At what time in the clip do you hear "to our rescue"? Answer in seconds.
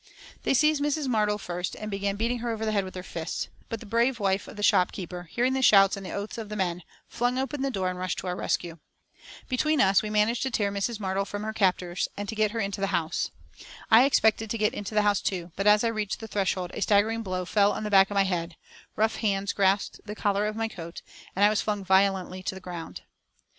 8.17-8.79